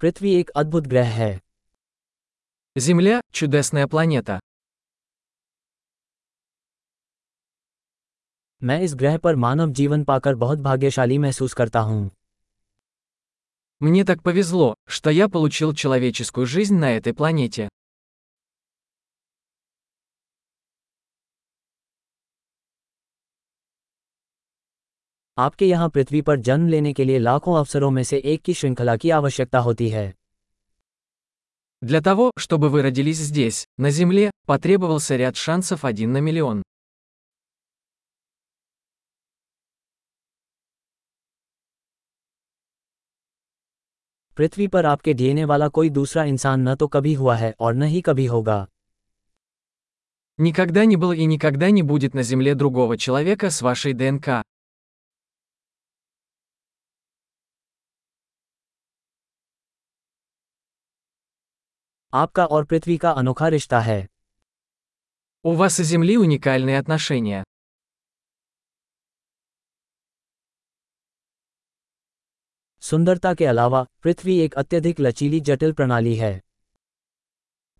[0.00, 1.40] पृथ्वी एक अद्भुत ग्रह है
[2.76, 4.38] Земля – чудесная планета.
[8.62, 12.10] मैं इस ग्रह पर मानव जीवन पाकर बहुत भाग्यशाली महसूस करता हूँ
[13.80, 17.68] Мне так повезло, что я получил человеческую жизнь на этой планете.
[25.39, 28.95] आपके यहाँ पृथ्वी पर जन्म लेने के लिए लाखों अवसरों में से एक की श्रृंखला
[28.97, 30.11] की आवश्यकता होती है
[31.81, 36.61] Для того, чтобы вы родились здесь, на Земле, потребовался ряд шансов один на миллион.
[44.37, 47.89] पृथ्वी पर आपके डीएनए वाला कोई दूसरा इंसान न तो कभी हुआ है और न
[47.93, 48.65] ही कभी होगा
[50.39, 54.41] Никогда не было и никогда не будет на Земле другого человека с вашей ДНК.
[62.13, 64.05] आपका और पृथ्वी का अनोखा रिश्ता है
[65.45, 67.43] У вас и Земли уникальные отношения.
[72.83, 76.39] सुंदरता के अलावा पृथ्वी एक अत्यधिक लचीली जटिल प्रणाली है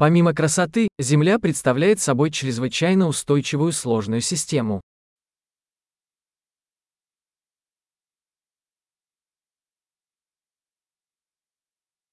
[0.00, 4.80] Помимо красоты, Земля представляет собой чрезвычайно устойчивую сложную систему.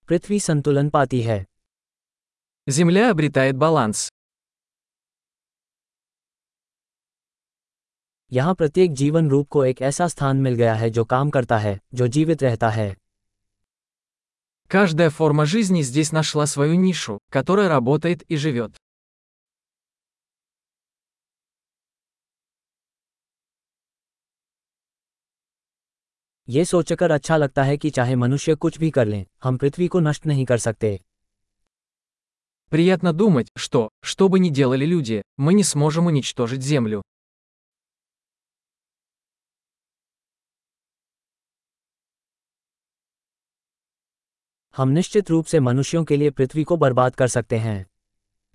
[0.09, 1.45] पृथ्वी संतुलन पाती है
[2.67, 4.09] Земля обретает баланс.
[8.31, 11.79] यहाँ प्रत्येक जीवन रूप को एक ऐसा स्थान मिल गया है जो काम करता है
[11.93, 12.95] जो जीवित रहता है
[14.69, 18.75] Каждая форма жизни здесь нашла свою нишу, которая работает и живет.
[26.49, 29.99] ये सोचकर अच्छा लगता है कि चाहे मनुष्य कुछ भी कर लें हम पृथ्वी को
[29.99, 30.99] नष्ट नहीं कर सकते
[32.71, 37.01] Приятно думать, что, что бы ни делали люди, мы не сможем уничтожить Землю.
[44.77, 47.85] हम निश्चित रूप से मनुष्यों के लिए पृथ्वी को बर्बाद कर सकते हैं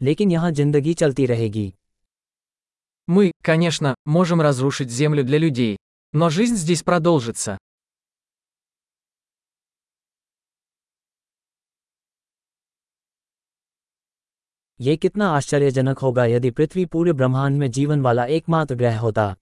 [0.03, 1.73] लेकिन यहाँ जिंदगी चलती रहेगी
[3.09, 5.77] Мы, конечно, можем разрушить Землю для людей.
[6.13, 7.59] Но жизнь здесь продолжится.
[14.81, 19.35] ये कितना आश्चर्यजनक होगा यदि पृथ्वी पूरे ब्रह्मांड में जीवन वाला एकमात्र ग्रह होता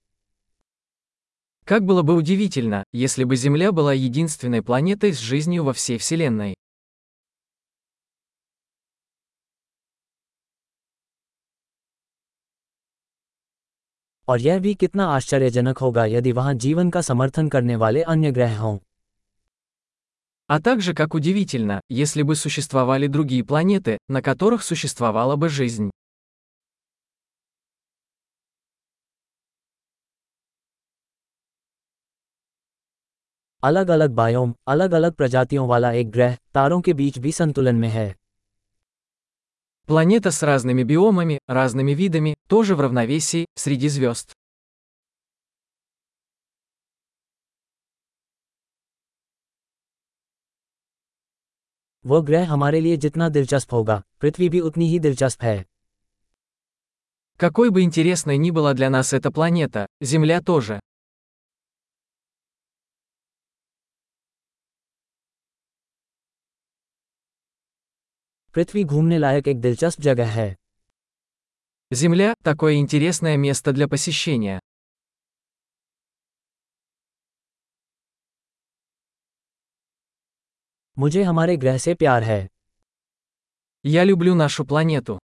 [1.69, 6.55] Как было бы удивительно, если бы Земля была единственной планетой с жизнью во всей Вселенной.
[14.29, 18.59] और यह भी कितना आश्चर्यजनक होगा यदि वहाँ जीवन का समर्थन करने वाले अन्य ग्रह
[18.59, 18.79] हों
[20.47, 25.91] А также как удивительно, если бы существовали другие планеты, на которых существовала бы жизнь.
[33.63, 37.89] अलग अलग बायोम अलग अलग प्रजातियों वाला एक ग्रह तारों के बीच भी संतुलन में
[37.89, 38.09] है
[39.87, 44.33] Планета с разными биомами, разными видами, тоже в равновесии, среди звезд.
[52.07, 55.59] वो ग्रह हमारे लिए जितना दिलचस्प होगा पृथ्वी भी उतनी ही दिलचस्प है
[57.41, 60.79] Какой бы интересной ни была для нас эта планета, Земля тоже.
[68.55, 70.55] पृथ्वी घूमने लायक एक दिलचस्प जगह है
[71.93, 74.61] Земля – такое интересное место для посещения.
[80.99, 82.49] मुझे हमारे ग्रह से प्यार है
[83.85, 85.19] Я люблю нашу планету.